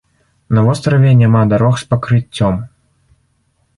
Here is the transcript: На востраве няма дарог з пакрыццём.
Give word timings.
На 0.57 0.61
востраве 0.67 1.11
няма 1.19 1.43
дарог 1.53 1.77
з 1.81 1.85
пакрыццём. 1.91 2.59